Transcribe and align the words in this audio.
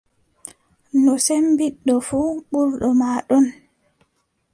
No 1.03 1.13
cemmbiɗɗo 1.25 1.95
fuu, 2.07 2.29
ɓurɗo 2.51 2.87
ma 2.99 3.09
ɗon. 3.27 3.45